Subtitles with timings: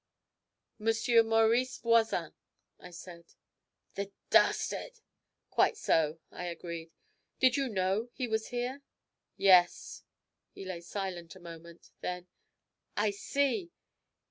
[0.79, 2.33] 'Monsieur Maurice Voisin,'
[2.79, 3.35] I said.
[3.93, 4.99] 'The dastard!'
[5.51, 6.89] 'Quite so,' I agreed.
[7.39, 8.81] 'Did you know he was here?'
[9.37, 10.01] 'Yes.'
[10.49, 12.25] He lay silent a moment, then:
[12.97, 13.71] 'I see!